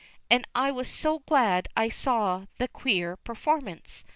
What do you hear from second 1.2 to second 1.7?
glad